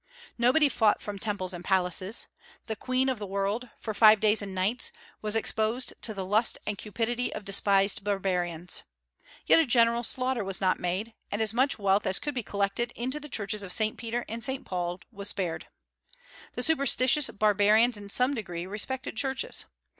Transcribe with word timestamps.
Nobody 0.35 0.67
fought 0.67 0.99
from 0.99 1.19
temples 1.19 1.53
and 1.53 1.63
palaces. 1.63 2.25
The 2.65 2.75
queen 2.75 3.07
of 3.07 3.19
the 3.19 3.27
world, 3.27 3.69
for 3.77 3.93
five 3.93 4.19
days 4.19 4.41
and 4.41 4.55
nights, 4.55 4.91
was 5.21 5.35
exposed 5.35 5.93
to 6.01 6.15
the 6.15 6.25
lust 6.25 6.57
and 6.65 6.75
cupidity 6.75 7.31
of 7.31 7.45
despised 7.45 8.03
barbarians. 8.03 8.81
Yet 9.45 9.59
a 9.59 9.65
general 9.67 10.01
slaughter 10.01 10.43
was 10.43 10.59
not 10.59 10.79
made; 10.79 11.13
and 11.31 11.39
as 11.39 11.53
much 11.53 11.77
wealth 11.77 12.07
as 12.07 12.17
could 12.17 12.33
be 12.33 12.41
collected 12.41 12.91
into 12.95 13.19
the 13.19 13.29
churches 13.29 13.61
of 13.61 13.71
St. 13.71 13.95
Peter 13.95 14.25
and 14.27 14.43
St. 14.43 14.65
Paul 14.65 15.01
was 15.11 15.29
spared. 15.29 15.67
The 16.55 16.63
superstitious 16.63 17.29
barbarians 17.29 17.95
in 17.95 18.09
some 18.09 18.33
degree 18.33 18.65
respected 18.65 19.15
churches. 19.17 19.65